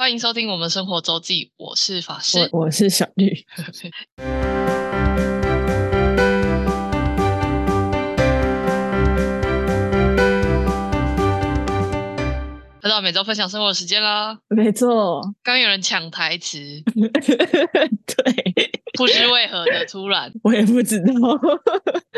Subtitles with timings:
[0.00, 3.44] 欢迎收听我们生活周记，我是法师，我我是小绿。
[12.82, 14.38] 来到每周分享生活时间啦。
[14.48, 16.58] 没错，刚有人抢台词，
[16.94, 21.12] 对，不知为何的突然，我也不知道，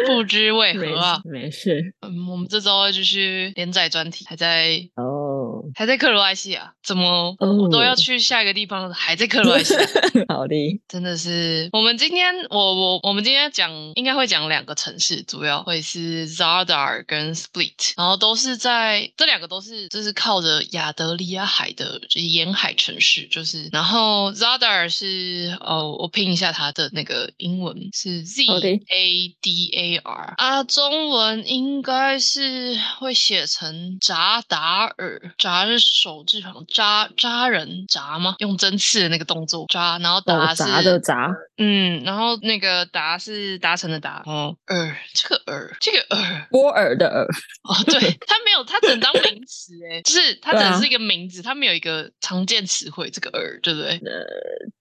[0.07, 1.21] 不知为何啊。
[1.25, 9.81] 没事，嗯，我们这周继续连载专题，还在哦，还在克罗埃西亚，怎么哦我都要去下一个地方了，还在克罗埃西亚，
[10.33, 10.55] 好的，
[10.87, 11.69] 真的是。
[11.73, 38.35] 我们今天，我我我们今天讲应该会讲两个城市，主要会是 Zadar 跟 Split，然后都是在这两个都是就是靠着亚德里亚海的就是沿海城市，就是然后 Zadar 是哦，我拼一下它的那个英文是 Z 好的 A D A R 啊，中文应该是会写成扎达尔，扎是手字旁，扎扎人扎吗？
[38.39, 46.49] 用针刺的那个动作扎，然后达哦，是、杂的扎，嗯，然后那个达是达成的达哦，尔这个尔这个尔。
[46.51, 47.25] 波尔的尔，
[47.63, 53.91] 哦，对，它没有，它只能当名词哎，就是它只是一个名字，它没有一个常见词汇，这个尔对不对？
[54.05, 54.25] 呃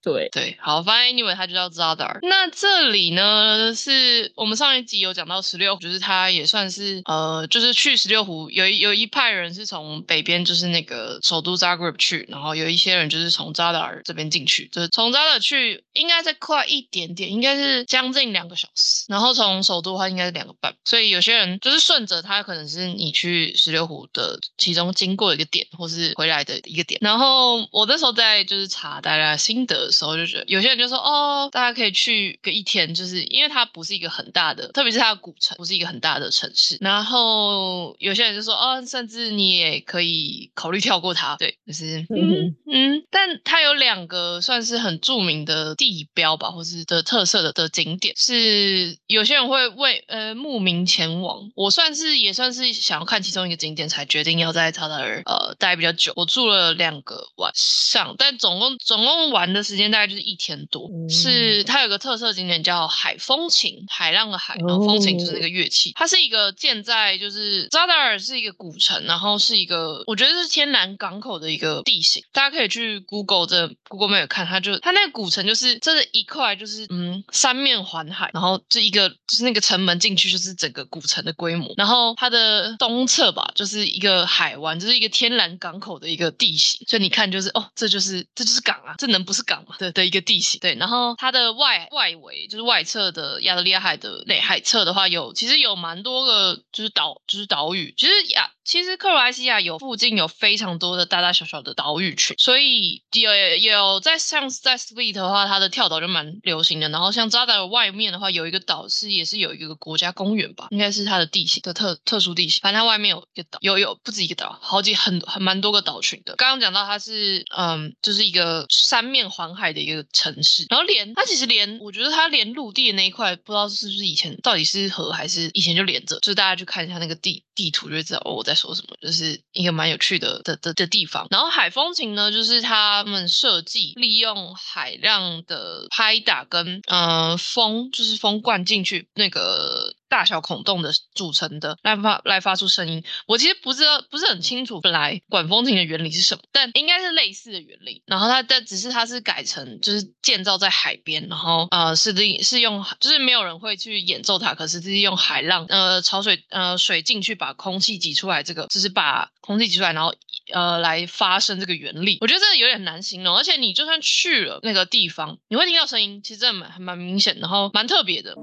[0.01, 2.17] 对，对，好，反正 anyway 它就叫 Zadar。
[2.23, 26.99] 那这里呢，是我们上一集有讲到十六，就是它也算是呃，就是去十六湖有一有一派人是从北边，就是那个首都 Zagreb 去，然后有一些人就是从 Zadar 这边进去，就是从 Zadar 去应该再快一点点，应该是将近两个小时，然后从首都的话应该是两个半，所以有些人就是顺着它，可能是你去十六湖的其中经过一个点，或是回来的一个点。
[27.01, 36.77] 然后我那时候在就是查大家心得的时候，就觉得有些人就说哦，大家可以去个一天，就是因为它不是一个很大的，特别是它的古城不是一个很大的城市。
[36.81, 51.51] 然后有些人就说哦，甚至你也可以考虑跳过它，对，就是嗯嗯嗯，但它有两个算是很著名的地标吧，或是的特色的的景点，是有些人会为呃慕名前往。
[51.55, 56.13] 我算是也算是想要看其中一个景点，才决定要在查达尔呃待比较久。
[56.15, 60.87] 我住了两个晚上，但总共总共玩的时间大概就是一天多。
[60.87, 65.91] 嗯是它有个特色景点叫海风琴，海浪的海，然后风琴就是那个乐器。
[65.95, 72.23] 它是一个建在就是扎达尔是一个古城，然后是一个我觉得是天然港口的一个地形。
[72.31, 89.75] 大家可以去 Google 这 Google Map 看，它就它那个古城就是这是一块就是嗯三面环海，然后这一个就是那个城门进去就是整个古城的规模，然后它的东侧吧就是一个海湾，就是一个天然港口的一个地形，所以你看就是哦这就是这就是港啊，这能不是港吗？
[89.79, 90.59] 的的一个地形。
[90.59, 106.89] 对，然后它的外外围就是外侧的亚得利亚海的内海侧的话有其实有蛮多个就是岛就是岛屿，其实亚其实克罗埃西亚有附近有非常多的大大小小的岛屿群，所以有有在像在 Split 的话，它的跳岛就蛮流行的。
[106.89, 112.59] 然后像扎达尔外面的话，有一个岛是也是有一个国家公园吧，应该是它的地形的特特殊地形。
[112.61, 116.35] 反正它外面有一个岛，有有不止一个岛，好几很很蛮多个岛群的。
[116.35, 131.27] 刚刚讲到它是嗯，就是一个三面环海的一个城市，然后连它其实连我觉得它连陆地的那一块，不知道是不是以前到底是河还是以前就连着，就是大家去看一下那个地地图就知道哦我在在说什么，就是一个蛮有趣的的的的地方。
[131.29, 139.93] 然后海风琴呢，就是他们设计利用海浪的拍打跟呃风，就是风灌进去那个。
[140.11, 148.03] 大小孔洞的组成的来发来发出声音，我其实不知道不是很清楚本来管风琴的原理是什么，但应该是类似的原理。
[148.05, 160.13] 然后它但只是它是改成就是建造在海边，然后呃是的是用就是没有人会去演奏它，可是是用海浪呃潮水呃水进去把空气挤出来，这个就是把空气挤出来，然后
[160.53, 162.17] 呃来发声这个原理。
[162.19, 168.35] 我觉得这个有点难形容，而且你就算去了那个地方，你会听到声音，其实真的蛮蛮明显，然后蛮特别的。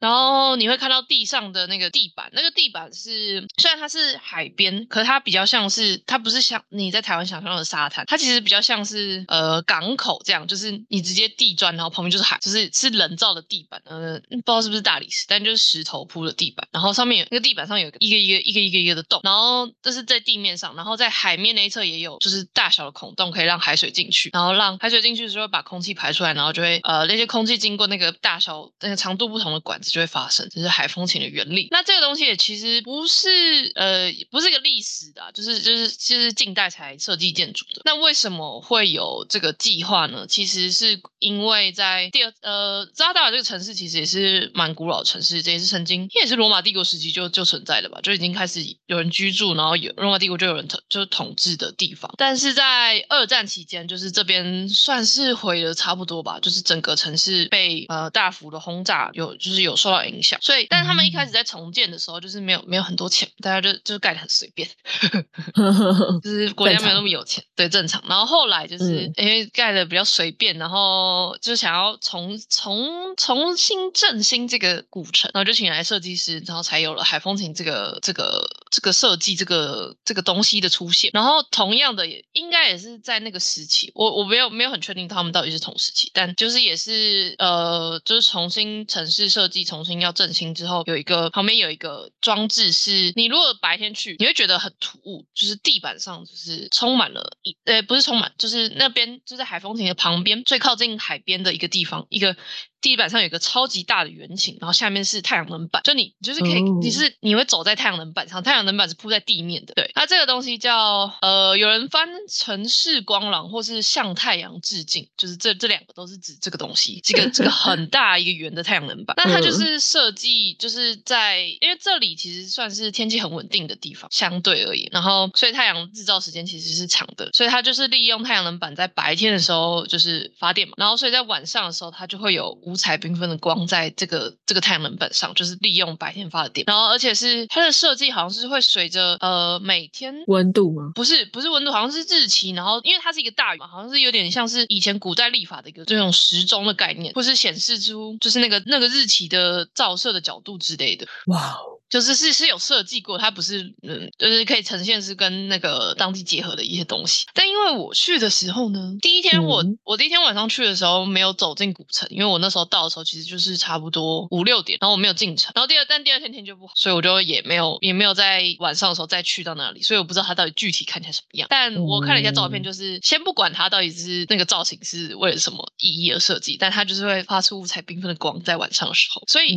[0.00, 29.89] 然后你会看到地上的那个地板，那个地板是虽然它是海边，可是它比较像是它不是像你在台湾想象的沙滩，它其实比较像是呃港口这样，就是你直接地砖，然后旁边就是海，就是是人造的地板，呃不知道是不是大理石，但就是石头铺的地板，然后上面有那个地板上有一个一个一个一个一个一个的洞，然后这是在地面上，然后在海面那一侧也有就是大小的孔洞，可以让海水进去，然后让海水进去的时候把空气排出来，然后就会呃那些空气经过那个大小那个长度不同的管子。
[29.90, 31.68] 就会发生，这是海风琴的原理。
[31.70, 33.28] 那这个东西也其实不是
[33.74, 37.82] 呃不是一个历史的，就是就是就是近代才设计建筑的。
[37.84, 40.26] 那为什么会有这个计划呢？
[40.28, 52.12] 其实是因为在第二呃扎达尔这个城市其实也是蛮古老的城市，这也是曾经也是罗马帝国时期就就存在的吧，就已经开始有人居住，然后有罗马帝国就有人统就是统治的地方。
[52.16, 60.38] 但是在二战期间，就是这边算是毁了差不多吧，就是整个城市被呃大幅的轰炸，有就是有受到影响。
[60.42, 64.68] 所以，但是他们一开始在重建的时候，就是没有没有很多钱，大家就就是盖的很随便，
[66.22, 68.02] 就是国家没有那么有钱，对，正常。
[68.08, 81.10] 然后后来就是因为盖的比较随便，然后就想要重重重新振兴这个古城，然后就请来设计师，然后才有了海风琴这个这个这个设计这个这个东西的出现。
[81.12, 102.36] 然后同样的也应该也是在那个时期，我我没有没有很确定他们到底是同时期，但就是也是呃，就是重新城市设计，重新要振兴之后，有一个旁边有一个装置，是你如果白天去，你会觉得很突兀，就是地板上就是充满了一呃不是充满，就是那边就在海风亭的旁边最靠近海边的一个地方，一个。
[102.80, 109.74] 地板上有一个超级大的圆形，然后下面是太阳能板，就你就是可以，你是你会走在太阳能板上，太阳能板是铺在地面的。
[109.74, 119.14] 对，那这个东西叫呃，有人翻城市光廊或是向太阳致敬，就是这这两个都是指这个东西，这个这个 很大一个圆的太阳能板。
[119.18, 132.58] 那它就是设计就是在，因为这里其实算是天气很稳定的地方，相对而言，然后所以太阳日照时间其实是长的，所以它就是利用太阳能板在白天的时候就是发电嘛，然后所以在晚上的时候它就会有。
[132.70, 140.92] 五彩缤纷的光在这个这个太阳能板上，就是利用白天发的电，然后而且是它的设计好像是会随着呃每天温度吗？
[140.94, 151.06] 不是不是温度，好像是日期，然后因为它是一个大圆嘛，好像是有点像是以前古代历法的一个这种时钟的概念，或是显示出就是那个那个日期的照射的角度之类的。
[151.26, 151.56] 哇。
[151.90, 157.26] 就是是是有设计过，它不是嗯，就是可以呈现是跟那个当地结合的一些东西。
[157.34, 165.52] 但因为我去的时候呢，第一天我我第一天晚上去的时候没有走进古城，因为我那时候到的时候其实就是差不多五六点，然后我没有进城。
[165.54, 171.48] 然后第二但第二天天就不好，所以我就也没有也没有在晚上的时候再去到那里，所以我不知道它到底具体看起来什么样。
[171.50, 179.22] 但我看了一下照片，就是先不管它到底是那个造型是为了什么意义而设计，但它就是会发出五彩缤纷的光在晚上的时候。
[179.26, 179.56] 所以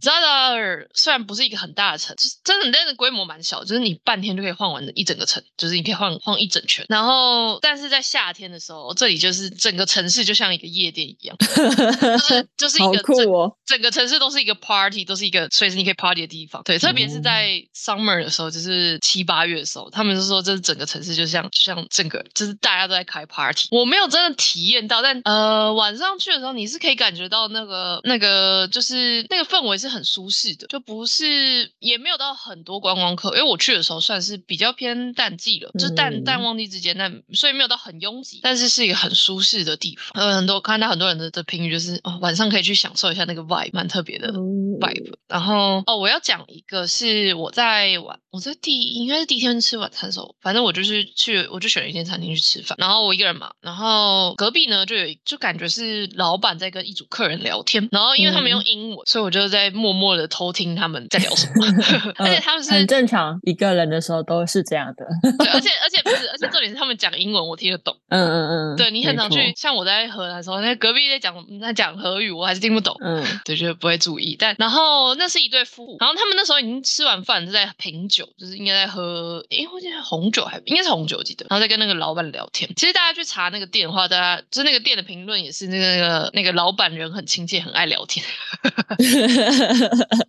[0.00, 6.84] Zadar 虽然不是一个很大的城，就是真的，真的规模蛮小，就是你半天就可以晃完的一整个城，就是你可以晃晃一整圈。
[6.88, 13.26] 然后，但是在夏天的时候，这里就是整个城市就像一个夜店一样， 就是就是一个整
[13.66, 16.62] 整个城市都是一个 party，都是一个随时你可以 party 的地方。
[16.64, 23.68] 对，特别是在 summer 的时候，就是七八月的时候，他们就说这是整个城市就像就像整个就是大家都在开 party。
[23.70, 32.32] 我没有真的体验到，但呃晚上去的时候，你是可以感觉到那个那个就是那个氛围是很舒适的，就不是也没有到。
[32.42, 40.26] 很多观光客，因为我去的时候算是比较偏淡季了，就是淡淡旺季之间，但所以没有到很拥挤，但是是一个很舒适的地方。
[40.26, 45.12] 有很多看到很多人的的评语就是哦，晚上可以去享受一下那个 vibe，蛮特别的 vibe。
[45.28, 61.51] 然后哦，我要讲一个是我在晚我在第应该是第一天吃晚餐的时候，反正我就是去我就选了一间餐厅去吃饭，然后我一个人嘛，然后隔壁呢就有就感觉是老板在跟一组客人聊天，然后因为他们用英文，所以我就在默默的偷听他们在聊什么。
[62.18, 65.06] 而且他们是很正常，一个人的时候都是这样的。
[65.38, 67.96] 对，而且 而且不是，而且重点是他们讲英文，我听得懂。
[68.08, 68.76] 嗯嗯嗯。
[68.76, 72.96] 对你很常去，像我在荷兰的时候，那隔壁在讲在讲荷语，我还是听不懂。
[73.00, 74.36] 嗯，对，就不会注意。
[74.38, 81.46] 但然后那是一对夫妇，然后他们那时候已经吃完饭，是在品酒，就是应该在喝，因为红酒还应该是红酒，我记得。
[81.50, 82.70] 然后在跟那个老板聊天。
[82.76, 88.24] 其实大家去查那个店的话，大家就是那个店的评论也是那个那个那个老板人很亲切，很爱聊天。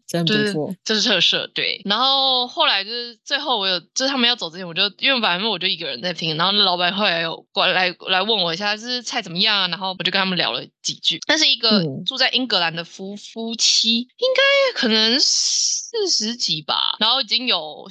[0.07, 1.47] 真不错，就是特色。
[1.53, 9.67] 对，然后后来就是最后我有，就是他们要走之前，我就因为反正我就一个人在听，然后老板后来有过来来问我一下，就是菜怎么样啊？
[9.67, 11.19] 然后我就跟他们聊了几句。
[11.25, 17.87] 但是一个住在英格兰的夫夫妻，应该可能四十几吧，然后已经有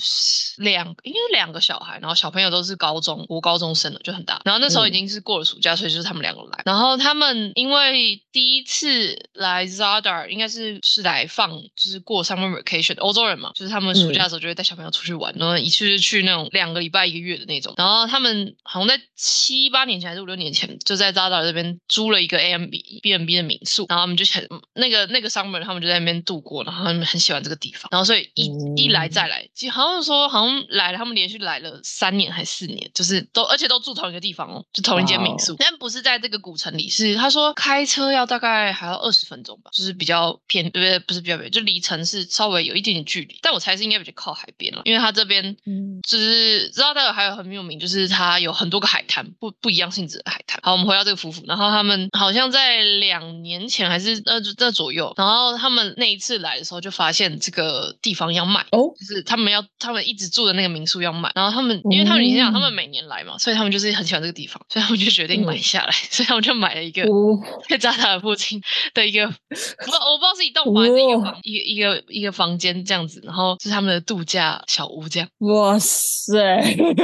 [0.58, 4.40] 两应该是两个小孩，然后小朋友都是高中读高中生了，就很大。
[4.44, 6.62] 然后那时候已经是过了暑假，所以就是他们两个来。
[6.64, 17.74] 然后他们因为第一次来 Zadar，应该是是来放，就是过 summer vacation，欧洲人嘛，就是他们暑假的时候就会带小朋友出去玩，然后一去就去那种两个礼拜一个月的那种。
[17.76, 40.98] 然后他们好像在七八年前还是五六年前，就在 Zadar 这边租了一个 A M B，B N B 的民宿，然后他们就很那个那个 summer 他们就在那边度过，然后他们很喜欢这个地方，然后所以一、一来再来，其实好像说好像来了，他们连续来了三年还四年，就是都而且都住同一个地方哦，就同一间民宿，但不是在这个古城里，是他说开车要大概还要二十分钟吧，就是比较偏，对不对？
[41.00, 46.00] 不是比较远，就离城市稍微有一点点距离，但我猜是应该比较靠海边了，因为它这边嗯。
[46.08, 50.60] 就是知道的还有很有名，就是它有很多个海滩，不不一样性质的海滩。
[50.62, 67.38] 好，我们回到这个夫妇，然后他们好像在两年前还是呃这左右，然后他们那一次来的时候就发现这个地方要卖，哦，就是他们要他们一直住的那个民宿要卖，然后他们因为他们你想他们每年来嘛，所以他们就是很喜欢这个地方，所以他们就决定买下来， 所以他们就买了一个哦，
[67.68, 68.60] 在扎达尔附近
[68.94, 76.38] 的一个， 我不知道我不知道是一栋房还是一个房一个一个一个房间这样子，然后是他们的度假小屋这样，哇塞，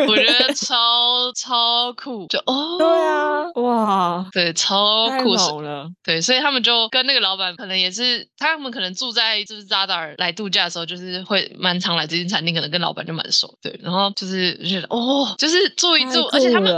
[0.09, 5.37] 我觉得 超超酷，就哦，对啊，哇，对，超酷，
[6.03, 16.73] 对，所以他们就跟那个老板可能也是，他们可能住在就是扎达尔来度假的时候，就是会蛮常来这间餐厅，可能跟老板就蛮熟，对，然后就是就觉得哦，就是住一住，而且他们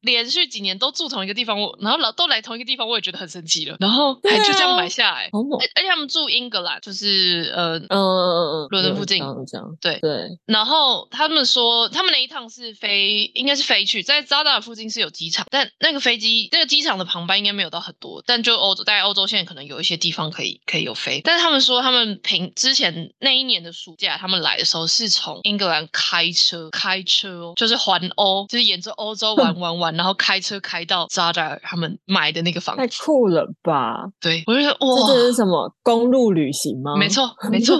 [0.00, 5.38] 连续几年都住同一个地方，我然后老都来同一个地方，我也觉得很神奇了，然后还就这样买下来，而，
[5.74, 21.20] 而且他们住英格兰，就是呃嗯嗯嗯，伦敦附近这样，对对，然后他们说，他们那一趟是飞，应该是飞去，在扎达尔附近是有机场，但那个飞机那个机场的航班应该没有到很多，但就欧洲在欧洲现在可能有一些地方可以可以有飞。
[21.24, 32.88] 但是他们说，他们平之前那一年的暑假，他们来的时候是从英格兰开车开车哦，就是环欧，就是沿着欧洲玩 玩玩，然后开车开到扎达尔他们买的那个房子太。
[33.04, 34.04] 酷了吧？
[34.20, 36.96] 对，我就觉得哇，这是什么公路旅行吗？
[36.96, 37.76] 没，错没错，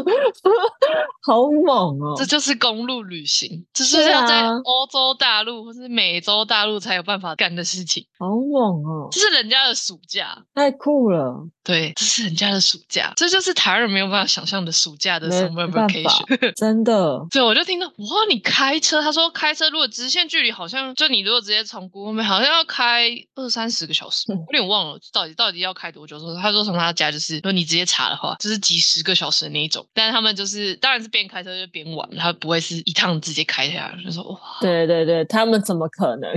[1.27, 2.25] 好猛哦这！
[2.25, 8.07] 就是公路旅行，这是要在啊欧洲大陆或是美洲大陆才有办法干的事情。
[8.19, 9.09] 好猛哦！
[9.11, 16.53] 这是人家的暑假，太酷了，对，这是人家的暑假，这就是台湾人没有办法想象的暑假的没 summer vacation。
[16.57, 17.27] 真的。
[17.31, 17.95] 对，我就听到哇，
[18.29, 26.19] 你开车，他说开车如果直线距离好像就你如果直接从 Google Map 好像要开二三十个小时，嗯有点忘了到底到底要开多久。
[26.19, 29.87] 说他说从他家就是，如果你直接查的话，就是几十个小时的那一种。
[29.93, 36.33] 但是他们就是当然是边开车就边玩，他不会是一趟直接开下来，就说哇，对对对，他们怎么可能？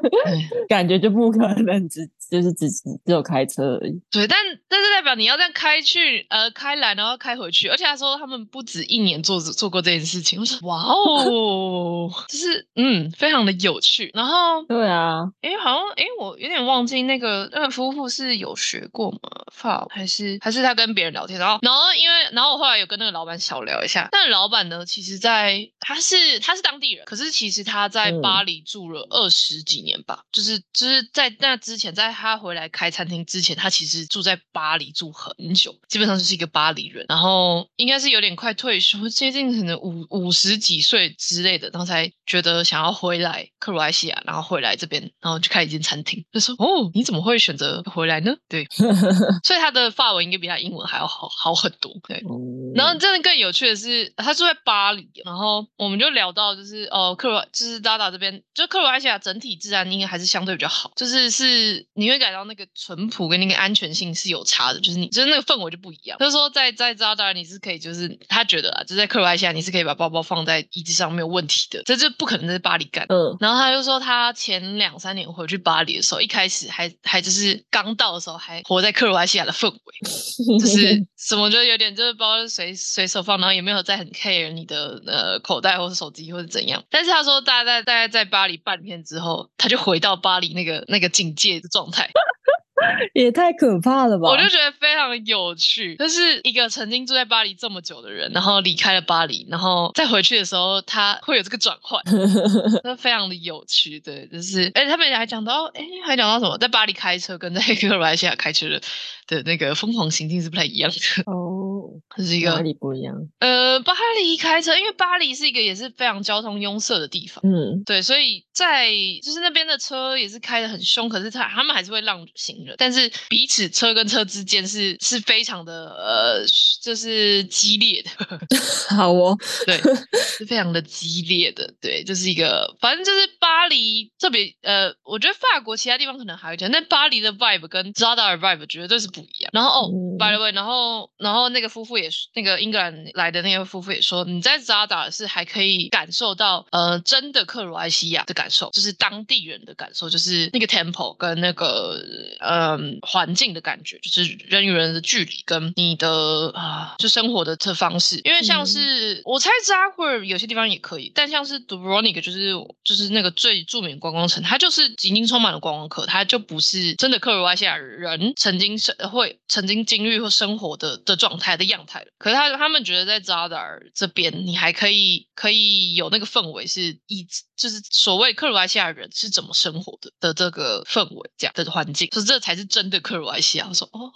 [0.68, 4.00] 感觉就不可能只就是只只有开车而已。
[4.10, 14.10] 对，但但是代表你要这样开去，呃，开来然后开回去，而且他说他们不止一年做做过这件事情，我说哇哦， 就是嗯，非常的有趣。
[14.14, 19.18] 然后对啊，诶，好像诶，我有点忘记那个那个夫妇是有学过吗？
[19.52, 48.34] 法还是还是他跟别人聊天，然后然后因为然后我后来有跟那个老板小聊一下，那个老板呢，其实在他是他是当地人，可是其实他在嗯巴黎住了二十几年吧，就是就是在那之前，在他回来开餐厅之前，他其实住在巴黎住很久，基本上就是一个巴黎人，然后应该是有点快退休， 接近可能五五十几岁之类的，然后才觉得想要回来克罗埃西亚，然后回来这边，然后就开一间餐厅，就说哦，你怎么会选择回来呢？
[48.48, 48.66] 对，
[49.42, 52.18] 所以他的法文应该比他英文还要好好很多，对。
[52.28, 66.18] 嗯然后真的更有趣的是，他住在巴黎，然后我们就聊到，就是哦，克罗就是达达这边，就克罗埃西亚整体治安应该还是相对比较好，就是是你会感到那个淳朴跟那个安全性是有差的，就是你就是那个氛围就不一样。
[66.18, 73.06] 就是说在在扎达尔你是可以，就是他觉得啊，就在克罗埃西亚你是可以把包包放在椅子上没有问题的，这就不可能在巴黎干。
[73.08, 86.82] 嗯，然后他就说，他前两三年回去巴黎的时候，一开始还还就是刚到的时候，还活在克罗埃西亚的氛围， 就是什么就有点就是包随随手放，然后也没有在很 care 你的呃口袋或者手机或者怎样。
[86.90, 91.99] 但是他说，大概大概在巴黎半天之后，他就回到巴黎那个那个警戒的状态。
[92.00, 92.12] like
[93.14, 94.28] 也太可怕了吧！
[94.28, 102.02] 我就觉得非常有趣，就是一个曾经住在巴黎这么久的人，然后离开了巴黎，然后再回去的时候，他会有这个转换，
[102.84, 104.00] 那非常的有趣。
[104.00, 108.80] 对，就是，而且他们还讲到，哎，还讲到什么，在巴黎开车跟在克罗埃西亚开车的
[109.26, 113.14] 的那个疯狂行径是不太一样的，哦， 这是一个哪里不一样？
[113.40, 117.40] 呃，巴黎开车，因为巴黎是一个也是非常交通拥塞的地方。
[117.44, 118.90] 嗯，对，所以在
[119.22, 126.44] 就是那边的车也是开的很凶，可是他他们还是会让行人，但是彼此车跟车之间是是非常的呃，
[126.82, 128.10] 就是激烈的，
[128.96, 129.36] 好哦，
[129.66, 129.76] 对，
[130.38, 139.50] 是非常的激烈的，对，就是一个反正就是巴黎特别呃，我觉得法国其他地方可能还有一点，但巴黎的 vibe 跟扎达尔 vibe 绝对是不一样。
[139.52, 152.00] 然后哦、嗯 b y the way，然后然后那个夫妇也是那个英格兰来的那个夫妇也说，你在扎达尔是还可以感受到呃真的克罗埃西亚的感受，就是当地人的感受，就是那个 temple 跟那个
[152.40, 158.20] 呃嗯环境的感觉，就是人与人的距离跟你的啊、就生活的这方式。
[158.24, 162.52] 因为像嗯是、我猜扎库尔有些地方也可以，但像是 Dubrovnik 就是
[162.84, 172.06] 就是那个最著名的观光城，它就是已经充满了观光客，它就不是真的克罗埃西亚人曾经生会曾经经历或生活的的状态的样态了。
[172.18, 177.26] 可是他他们觉得在扎达尔这边，你还可以可以有那个氛围，是以
[177.56, 183.68] 就是所谓克罗埃西亚人是怎么生活的的这个氛围，这样的环境，就是这才是真的克罗埃西亚。
[183.68, 184.10] 我说哦，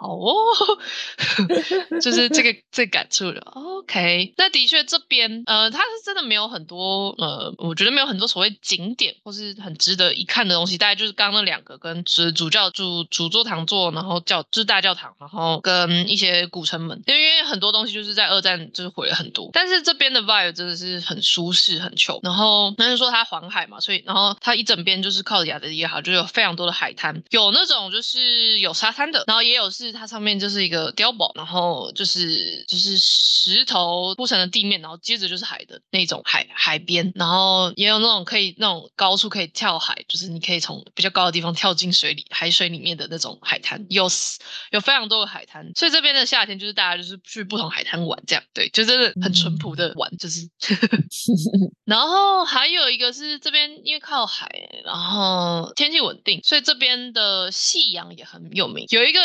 [0.00, 0.34] 好哦，
[2.02, 3.40] 就是这个这感触的。
[3.40, 44.08] OK，那的确这边呃，它是真的没有很多呃，我觉得没有很多所谓景点或是很值得一看的东西，大概就是刚刚那两个跟主主教主主座堂座，然后教就是大教堂，然后跟一些古城门，因为因为很多东西就是在二战就是毁了很多，但是这边的 vibe 真的是很舒适很穷然后那就说它环海嘛，所以然后它一整边就是靠着亚得里亚，就有非常多的海滩，有那种就是有沙滩的，然后也有是它上面就是一个碉堡，然后就是就是石头铺成的地面，然后接着就是海的那种海海边，然后也有那种可以那种高处可以跳海，就是你可以从比较高的地方跳进水里海水里面的那种海滩，有
[44.70, 50.48] 有非常多的海滩，所以这边的夏天就是大家就是去不同海滩玩，这样对，就真的很淳朴的玩，就是。
[51.84, 54.48] 然后还有一个是这边因为靠海，
[54.84, 58.86] 然后天气稳定，所以这边的夕阳也很有名。
[58.90, 59.20] 有一个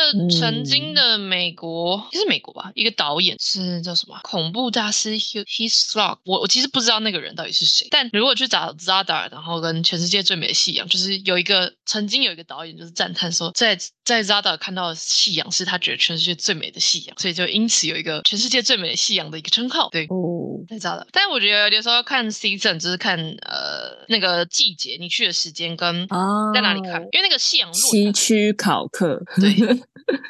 [0.50, 19.89] 曾经的美国，是美国吧，一个导演是叫什么恐怖大师 Hugh Hitchcock，我我其实不知道那个人到底是谁，但如果去找 Zadar，然后跟全世界最美的夕阳，就是有一个曾经有一个导演就是赞叹说，在在 Zadar 看到的夕阳是他觉得全世界最美的夕阳，所以就因此有一个全世界最美的夕阳的一个称号。
[19.91, 21.06] 对，哦，太早了。
[21.12, 29.53] 但我觉得有时候要看 season，就是看呃那个季节，你去的时间跟啊，在哪里看，因为那个夕阳落西区考克，对，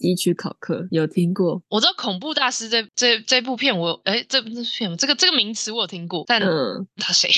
[0.00, 7.30] 西区考课有听过，我知道恐怖大师这这这部片我，哎这这部片这个这个名词我有听过，但嗯，他谁？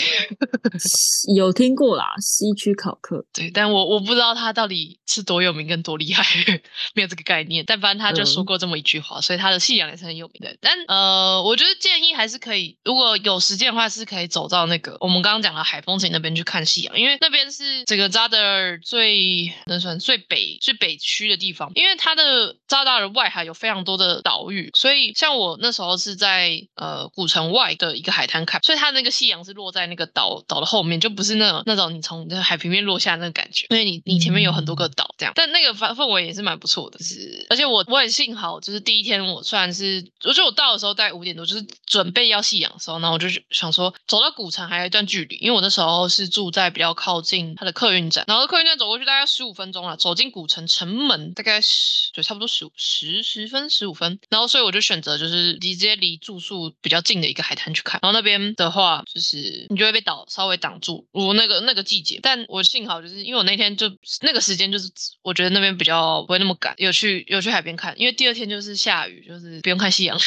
[1.34, 6.22] 有听过啦，西区考克，对，但我我不知道他到底是多有名跟多厉害，
[6.94, 7.64] 没有这个概念。
[7.66, 10.56] 但反正他就说嗯过这么一句话，所以他的信仰也是很有名的。
[10.60, 63.90] 但呃，我觉得建议还是可以，如果有时间的话，是可以走到那个我们刚刚讲的海风景那边去看夕阳，因为那边是整个扎德尔最能算最北最北区的地方，因为它的扎达尔外海有非常多的岛屿，所以像我那时候是在呃古城外的一个海滩看，所以它那个夕阳是落在那个岛岛的后面，就不是那种那种你从那个海平面落下那个感觉，因为你你前面有很多个岛这样，但那个氛氛围也是蛮不错的，就是而且我我很幸好，就是第一天我虽然是，我觉得我到的时候大概五点多，就是准备要夕阳的时候，然后我就想说走到古城还有一段距离，因为我那时候是住在比较靠近它的客运站，然后客运站走过去大概十五分钟了，走进古城城门大概十就差不多十五十十分十五分，然后所以我就选择就是直接离住宿比较近的一个海滩去看，然后那边的话就是你就会被岛稍微挡住，我那个那个季节，但我幸好就是因为我那天就
[64.22, 64.90] 那个时间就是
[65.22, 70.18] 我觉得那边比较不会那么赶，有去有去海边看，因为第二天就是下雨，就是不用看夕阳，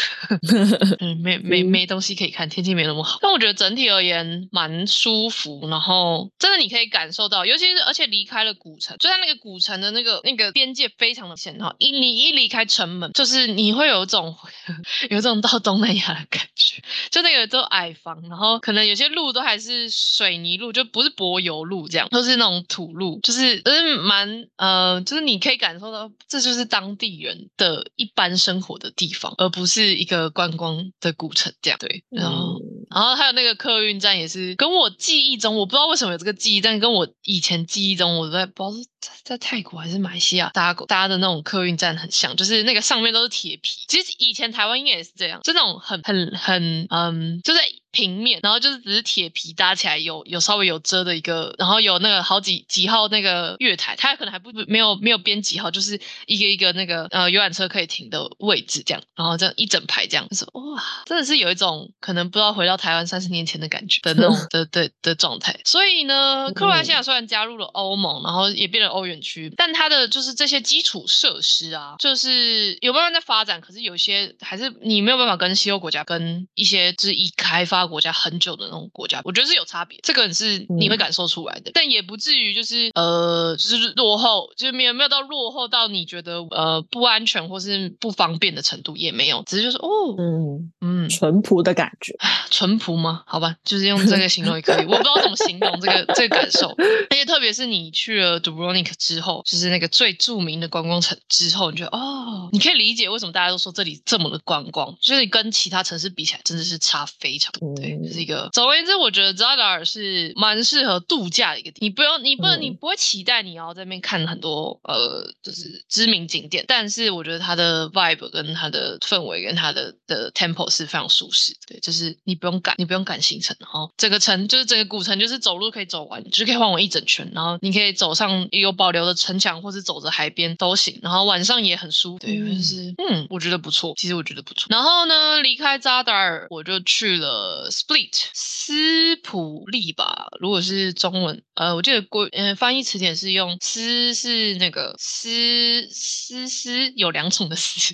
[1.00, 3.20] 嗯，没没没东西可以看，天气没那么好。
[3.22, 14.36] 但我觉得整体而言蛮舒服，然后真的你可以感受到，尤其是而且离开了古城，就在那个古城的那个那个边界非常的浅哈，一你一离开城门，就是你会有种
[15.10, 31.80] 有种到东南亚的感觉，就那个都矮房，然后可能有些路都还是水泥路，就不是柏油路这样，都是那种土路，就是就是蛮呃，就是你可以感受到这就是当地人的一般生活的地方，而不是一个观光的古城这样。
[31.80, 32.60] 对，然后。
[32.90, 43.72] 然后还有那个客运站也是跟我记忆中，我不知道为什么有这个记忆，但跟我以前记忆中，我在不知道是在在泰国还是马来西亚搭搭的那种客运站很像，就是那个上面都是铁皮。
[43.88, 47.62] 其实以前台湾应该也是这样，就那种很很很嗯，就在
[47.94, 65.60] 平面，然后就是只是铁皮搭起来有有稍微有遮的一个，然后有那个好几几号那个月台，它可能还不没有没有编几号，就是一个一个那个呃游览车可以停的位置这样，然后这样一整排这样，就是哇，真的是有一种可能不知道回到台湾三十年前的感觉的那种 的的的状态。
[65.64, 92.14] 所以呢，克罗埃西亚虽然加入了欧盟，然后也变成欧元区，但它的就是这些基础设施啊，就是有慢慢在发展，可是有些还是你没有办法跟西欧国家跟一些就是已开发个国家很久的那种国家，我觉得是有差别，这个是你会感受出来的，但也不至于就是呃，就是落后，就是没有没有到落后到你觉得呃不安全或是不方便的程度，也没有，只是就是哦，嗯嗯，淳朴的感觉，
[92.50, 93.24] 淳朴吗？
[93.28, 96.70] 好吧，就是用这个形容也可以，我不知道怎么形容这个这个感受，
[97.10, 107.73] 而且特别是你去了 Dubrovnik 之后，就是那个最著名的观光城之后，你觉得哦，你可以理解为什么大家都说这里这么的观光，就是跟其他城市比起来，真的是差非常多。
[107.76, 108.50] 对，嗯这是一个。
[108.54, 121.60] 总而言之，我觉得扎达尔是蛮适合度假的一个地，你不用，你不能，嗯你不会期待你要在那边看很多呃，就是知名景点，但是我觉得它的 vibe 跟它的氛围跟它的的 tempo 是非常舒适的。
[121.68, 132.20] 对，就是你不用赶，你不用赶行程，然后整个城就是整个古城就是走路可以走完，就是可以晃完一整圈，然后你可以走上有保留的城墙，或是走着海边都行，然后晚上也很舒服。
[132.20, 134.68] 对，嗯就是嗯，我觉得不错，其实我觉得不错。
[134.70, 147.94] 然后呢，离开扎达尔，我就去了 Split 斯普利吧，如果是中文，呃，我记得国呃翻译词典是用斯是那个斯斯斯有两种的斯，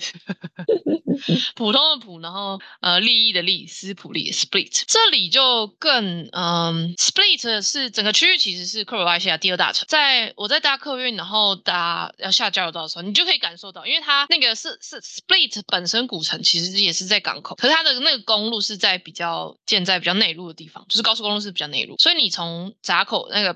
[1.56, 23.54] 普通的普，然后呃利益的利，斯普利 Split 这里就更嗯，Split 是整个区域其实是克罗埃西亚第二大城，在我在搭客运，然后搭要下交流道的时候，你就可以感受到，因为它那个是是 Split 本身古城其实也是在港口，可是它的那个公路是在比较建在比较内陆的地方，就是高速公路是比较内陆，所以你从闸口那个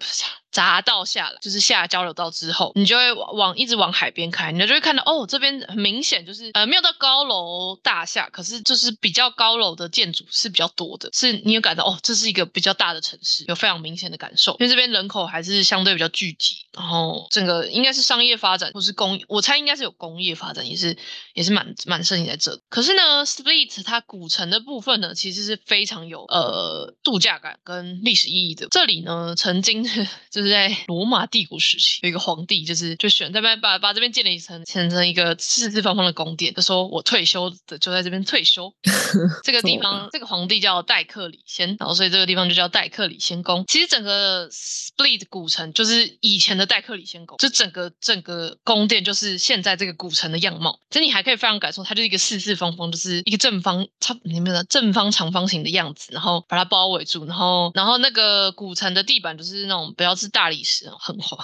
[0.53, 20.95] 匝道下来，就是下交流道之后，你就会往往一直往海边开，你就会看到哦，这边很明显就是呃没有到高楼大厦，可是就是比较高楼的建筑是比较多的，是你有感到哦，这是一个比较大的城市，有非常明显的感受，因为这边人口还是相对比较聚集，然后整个应该是商业发展或是工，我猜应该是有工业发展，也是
[21.33, 22.61] 也是蛮蛮盛行在这的。
[22.69, 28.67] 可是呢，Split 它古城的部分呢，其实是非常有呃度假感跟历史意义的。
[28.69, 29.83] 这里呢，曾经
[30.29, 38.73] 就是在罗马帝国时期有一个皇帝，就是就选这边把把这边建了一层建成一个四四方方的宫殿，就说我退休的就在这边退休。
[39.43, 43.63] 这个地方这个皇帝叫戴克里先，然后所以这个地方就叫戴克里先宫。
[43.67, 50.79] 其实整个 Split 古城就是以前的戴克里先宫，就整个整个宫殿就是现在这个古城的样貌。
[50.89, 61.37] 其实你还可以非常感受，它就是一个四四方方，就是一个正方差你们的正方长方形的样子，然后把它包围住，然后然后那个古城的地板就是那种不要是大理石，很滑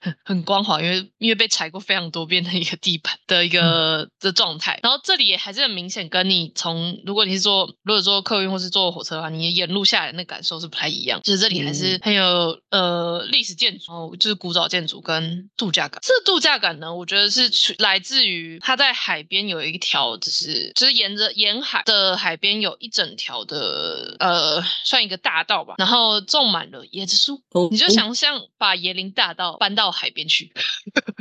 [0.00, 4.80] 很 很光滑，因为因为被踩过非常多遍的一个地板的一个、的状态。
[4.82, 11.20] 然后这里也还是很明显，跟你从如果你是坐如果坐客运或是坐火车的话，你沿路下来那感受是不太一样。
[11.22, 16.00] 就是这里还是很有、呃历史建筑，就是古早建筑跟度假感。
[16.02, 27.42] 这度假感呢，我觉得是取来自于它在海边有一条，就是就是沿着沿海的海边有一整条的呃算一个大道吧，然后种满了椰子树。
[27.50, 30.52] 哦你就想象把椰林大道搬到海边去，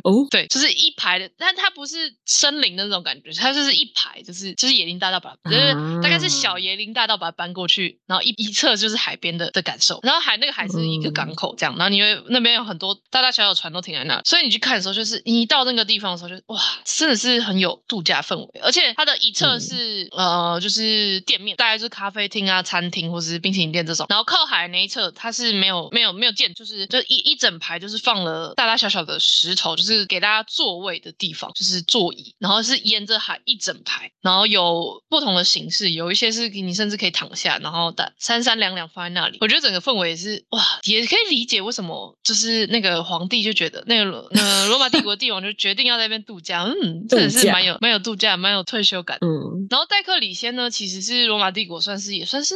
[0.06, 39.38] 哦，对，就是一排的，但它不是森林的那种感觉，它就是一排，就是就是野林大道把它，就是大概是小椰林大道把它搬过去，然后一一侧就是海边的的感受，然后海那个海是一个港口这样，然后你会那边有很多大大小小船都停在那，所以你去看的时候，就是你一到那个地方的时候就，哇，真的是很有度假氛围，而且它的一侧是、呃就是店面，大概是咖啡厅啊、餐厅或是冰淇淋店这种，然后靠海那一侧它是没有没有没有建，就是就一一整排就是放了大大小小的石头，就是给大家座位的地方，就是座椅，然后是沿着海一整排，然后有不同的形式，有一些是你甚至可以躺下，然后的三三两两放在那里。
[39.42, 49.20] 我觉得整个氛围也是哇，也可以理解为什么就是那个皇帝就觉得那个呃罗马帝国帝王就决定要在那边度假，嗯，真的是蛮有蛮有度假，蛮有退休感。
[49.22, 52.56] 嗯，然后戴克里先呢，其实是罗马帝国算是也算是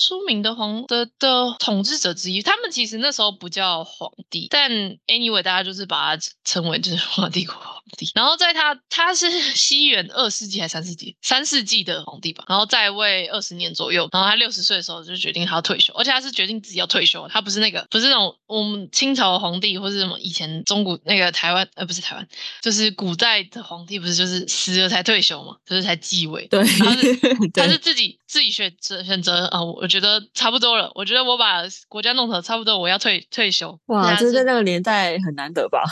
[0.00, 2.42] 出名的皇的的统治者之一。
[2.42, 4.70] 他们其实那时候不叫皇帝，但
[5.06, 7.54] anyway 大家就是把它称为就是皇帝国
[7.96, 8.10] 帝。
[8.14, 14.08] 然后在他他是 西元二世纪还是三世纪三世纪的皇帝吧，然后在位二十年左右。
[14.12, 22.28] 然后他六十岁的时候就决定他要退休，而且他是决定自己要退休，他不是那个不是那种我们清朝皇帝或是什么以前中古那个台湾呃不是台湾，
[22.62, 26.46] 就是古代的皇帝不是就是死了才退休嘛，就是才继位。
[26.48, 27.16] 对，他是
[27.52, 30.90] 他是自己自己选择选择啊，我我觉得差不多了。
[30.94, 33.78] 我觉得我把国家弄得差不多，我要退退休。
[33.86, 35.82] 哇，这在那个年代很难得吧？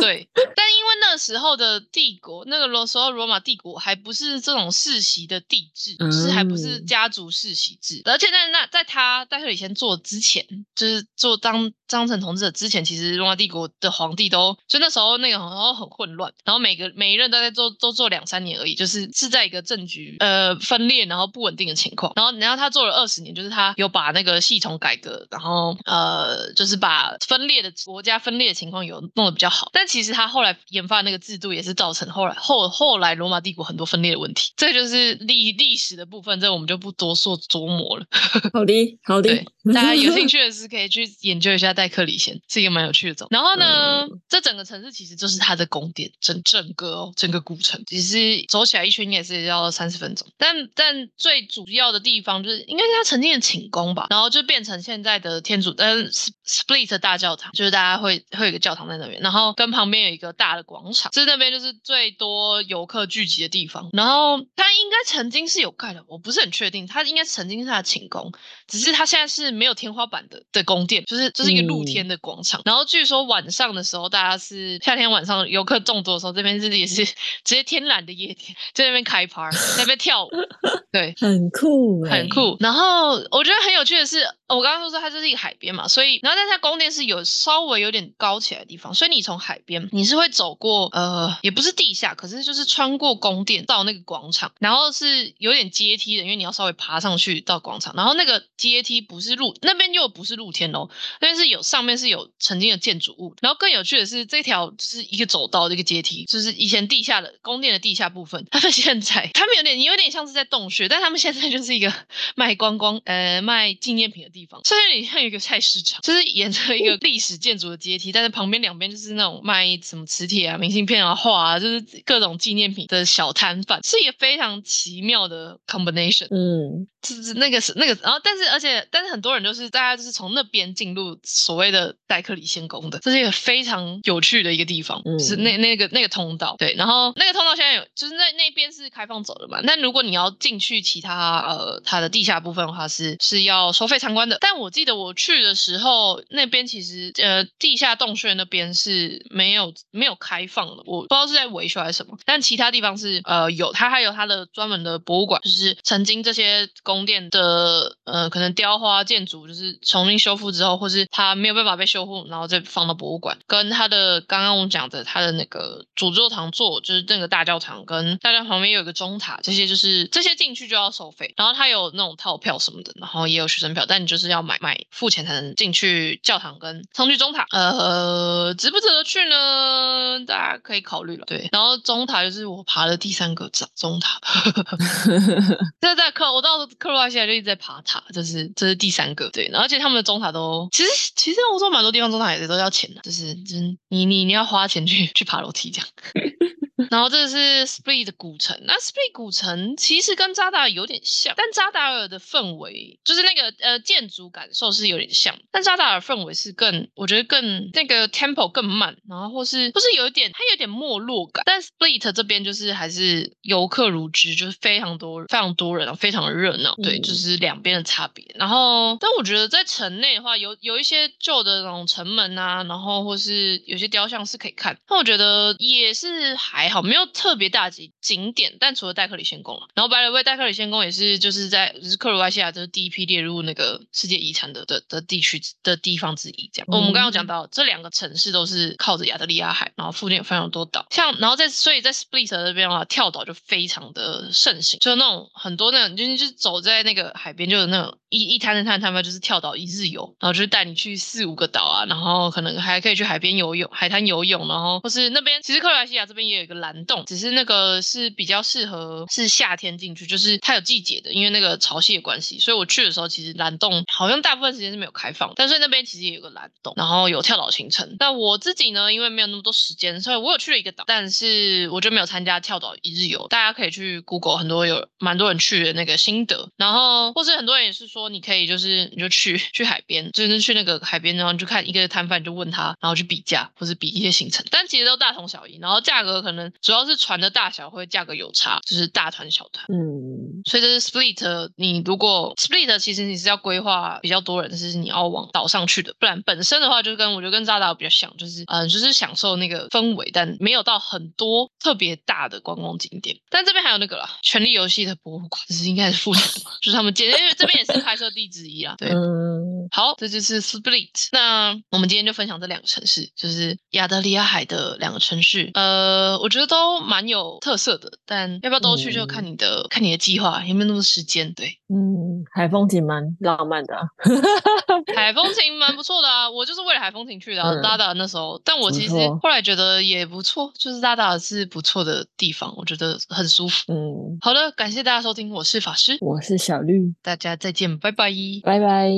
[0.00, 6.86] 对，但因为那时候的帝国，那个罗时候罗马帝国还不是这种世袭的帝制，就是还不是嗯。
[6.86, 22.12] 家族世袭制，而且在那在他戴克里先做之前，就是做当张成统治者之前，其实罗马帝国的皇帝都就那时候那个好像很混乱，然后每个每一任都在做都做两三年而已，就是是在一个政局呃分裂然后不稳定的情况。
[22.16, 29.68] 然后然后他做了二十年，就是他有把那个系统改革，然后呃就是把分裂的国家分裂的情况有弄得比较好。
[29.74, 34.52] 但其实他后来研发的那个制度也是造成后来后后来罗马帝国很多分裂的问题。
[34.56, 38.06] 这就是历历史的部分，这我们就不多说琢磨了。
[38.52, 43.26] 好的，好的对，，大家有兴趣的是可以去研究一下戴克里先，是一个蛮有趣的种。
[43.28, 50.24] 然后呢，这整个城市其实就是它的宫殿，整整个哦，整个古城，其实走起来一圈也是要三十分钟。
[50.38, 63.90] 但但最主要的地方就是应该是它曾经的寝宫吧，然后就变成现在的天主呃 S- Split 大教堂，就是大家会会有一个教堂在那边，然后跟旁边有一个大的广场，这那边就是最多游客聚集的地方。
[63.92, 68.30] 然后它应该曾经是有盖的，我不是很确定，它应该曾经是它的寝宫，
[68.68, 72.62] 只是它现在是没有天花板的的宫殿，就是就是一个露天的广场。
[72.64, 80.30] 然后据说晚上的时候，大家是夏天晚上游客众多的时候，这边是也是直接天然的夜店，在那边开 party，在那边跳舞，
[80.92, 81.14] 对。
[81.18, 82.28] 很酷、欸，很。
[82.28, 100.88] 酷，然后我觉得很有趣的是，我刚刚说说它就是一个海边嘛，所以然后但是它宫殿是有稍微有点高起来的地方，所以你从海边你是会走过呃也不是地下，可是就是穿过宫殿到那个广场，然后是有点阶梯的，因为你要稍微爬上去到广场，然后那个阶梯不是露那边又不是露天哦，
[101.20, 111.92] 那边是有上面是有曾经的建筑物，然后更有趣的是这条就是一个走道的一个阶梯，就是以前地下的宫殿的地下部分，他们现在他们有点有点像是在洞穴，但他们现在就是一个
[112.34, 126.26] 卖观光呃卖纪念品的地方，甚至有点像一个菜市场，就是沿着一个历史建筑的阶梯，但是旁边两边就是那种卖什么磁铁啊、明信片啊、画啊，就是各种纪念品的小摊贩，是一个非常奇妙的 combination。
[126.30, 136.56] 嗯，就是那个是那个，然后但是而且但是很多人就是大家就是从那边进入所谓的戴克里仙宫的，这是一个非常有趣的一个地方，嗯是那那个那个通道。
[136.58, 177.46] 对，然后那个通道现在有就是那那边是开放走的嘛，但如果你要进去其他呃它的地下部分的话是是要收费参观的，但我记得我去的时候那边其实呃地下洞穴那边是没有没有开放的，我不知道是在维修还是什么，但其他地方是呃有，它还有它的专门的博物馆，就是曾经这些宫殿的呃可能雕花建筑就是重新修复之后，或是它没有办法被修复，然后再放到博物馆，跟它的刚刚我们讲的它的那个主座堂座，就是那个大教堂跟大教堂旁边有一个钟塔，这些就是这些进去就要收费，然后它有那种套票什么的，然后也有学生票，但你就是要买买付钱才能进去教堂跟上去钟塔。
[177.50, 180.20] 呃，值不值得去呢？
[180.26, 181.24] 大家可以考虑了。
[181.26, 184.20] 对，然后钟塔就是我爬的第三个钟钟塔，
[185.80, 189.30] 这在克我到克罗埃西亚就一直在爬塔，这是这是第三个。
[189.30, 195.86] 对，而且他们的中塔都其实其实欧洲蛮多地方中塔也是都要钱的，就是就是你你你要花钱去去爬楼梯这样。
[196.92, 218.22] 然后这是 Split 的古城，那 Split 古城其实跟扎达尔有点像，但扎达尔的氛围就是那个呃建筑感受是有点像，但扎达尔氛围是更我觉得更那个 tempo 更慢，然后或是或是有一点它有点没落感，但 Split 这边就是还是游客如织，就是非常多非常多人啊，非常的热闹，对，嗯就是两边的差别。
[218.34, 228.56] 然后但我觉得在城内的话，有有一些旧的那种城门啊，然后或是有些雕像是可以看，那我觉得也是还好，没有特别大景景点。
[228.60, 236.50] 但除了戴克里仙宫了，然后白了威戴克里仙宫也是就是在就是克罗埃西亚就是第一批列入那个世界遗产的的的地区的地方之一。
[236.52, 267.96] 这样，我们刚刚讲到这两个城市都是靠着亚得里亚海，然后附近有非常多岛，像然后在所以在 Split 这边的话，跳岛就非常的盛行，就那种很多那种就是就是走在那个海边就是那种一一滩一摊摊贩就是跳岛一日游，然后就是带你去四五个岛啊，然后可能还可以去海边游泳、海滩游泳，然后或是那边其实克罗埃西亚这边也有一个蓝蓝洞，只是那个是比较适合是夏天进去，就是它有季节的，因为那个潮汐的关系，所以我去的时候其实蓝洞好像大部分时间是没有开放，但是那边其实也有个蓝洞，然后有跳岛行程。
[267.98, 273.26] 但我自己呢，因为没有那么多时间，所以我有去了一个岛，但是我就没有参加跳岛一日游。
[273.28, 289.64] 大家可以去 Google 很多有蛮多人去的那个心得，然后或是很多人也是说，你可以就是你就去 去海边，就是去那个海边，然后你就看一个摊贩，就问他，然后去比价或是比一些行程，但其实都大同小异，然后价格可能主要是船的大小会价格有差，就是大团小团。
[289.68, 303.16] 嗯所以这是 split，你如果 split 其实你是要规划比较多人，就是你要往岛上去的，不然本身的话就跟我觉得跟扎达比较像，就是嗯、呃就是享受那个氛围，但没有到很多特别大的观光景点。
[303.30, 308.90] 但这边还有那个啦，权力游戏的博物馆，这是应该是附近的嘛， 就是他们简因为这边也是拍摄地之一啦，对。
[308.90, 311.08] 嗯好，这就是 Split。
[311.12, 315.50] 那我们今天就分享这两个城市，就是亚得里亚海的两个城市。
[315.54, 321.32] 呃，我觉得都蛮有特色的，但要不要都去就看你的、看你的计划有没有那么多时间。
[321.34, 323.82] 对，嗯，海风景蛮浪漫的啊。
[324.94, 333.72] 海风情蛮不错的啊，我就是为了海风情去的、达达那时候，但我其实后来觉得也不错，就是达达是不错的地方，我觉得很舒服。
[333.72, 338.12] 嗯，好的，感谢大家收听，我是法师，我是小绿，大家再见，拜拜。
[338.42, 338.90] 拜拜。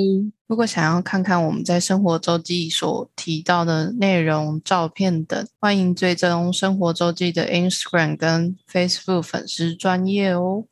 [0.47, 10.65] 如果想要看看我们在生活周记所提到的内容、照片等，欢迎追踪生活周记的 Instagram 跟 Facebook 粉丝专业哦。